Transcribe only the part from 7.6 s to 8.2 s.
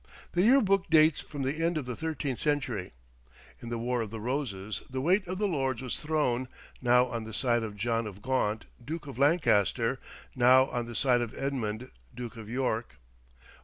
of John of